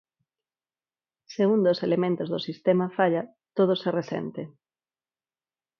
[1.31, 3.23] Se un dos elementos do sistema falla,
[3.57, 4.41] todo se resente.